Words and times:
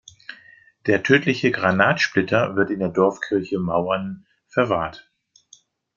Der 0.87 1.03
tödliche 1.03 1.51
Granatsplitter 1.51 2.55
wird 2.55 2.71
in 2.71 2.79
der 2.79 2.89
Dorfkirche 2.89 3.59
Mauern 3.59 4.25
verwahrt. 4.47 5.11